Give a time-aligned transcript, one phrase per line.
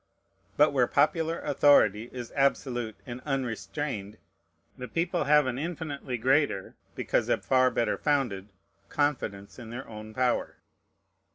[0.57, 4.17] But where popular authority is absolute and unrestrained,
[4.75, 8.49] the people have an infinitely greater, because a far better founded,
[8.89, 10.57] confidence in their own power.